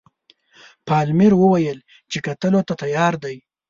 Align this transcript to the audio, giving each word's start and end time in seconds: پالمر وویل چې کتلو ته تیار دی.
پالمر 0.87 1.31
وویل 1.37 1.79
چې 2.11 2.17
کتلو 2.25 2.61
ته 2.67 2.73
تیار 2.81 3.13
دی. 3.23 3.37